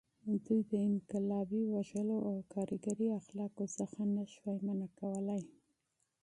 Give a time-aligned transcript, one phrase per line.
[0.45, 5.41] دوی د انقلابي وژلو او کارګري اخلاقو څخه نه شوای منع کولی.